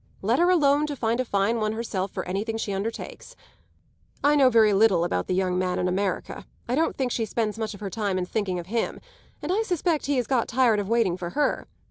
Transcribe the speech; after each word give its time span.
Let 0.23 0.39
her 0.39 0.49
alone 0.49 0.87
to 0.87 0.95
find 0.95 1.19
a 1.19 1.25
fine 1.25 1.57
one 1.59 1.73
herself 1.73 2.09
for 2.09 2.27
anything 2.27 2.57
she 2.57 2.73
undertakes. 2.73 3.35
I 4.23 4.35
know 4.35 4.49
very 4.49 4.73
little 4.73 5.03
about 5.03 5.27
the 5.27 5.35
young 5.35 5.59
man 5.59 5.77
in 5.77 5.87
America; 5.87 6.47
I 6.67 6.73
don't 6.73 6.95
think 6.97 7.11
she 7.11 7.23
spends 7.23 7.59
much 7.59 7.75
of 7.75 7.81
her 7.81 7.89
time 7.91 8.17
in 8.17 8.25
thinking 8.25 8.57
of 8.57 8.65
him, 8.65 8.99
and 9.43 9.51
I 9.51 9.61
suspect 9.61 10.07
he 10.07 10.17
has 10.17 10.25
got 10.25 10.47
tired 10.47 10.79
of 10.79 10.89
waiting 10.89 11.17
for 11.17 11.29
her. 11.29 11.67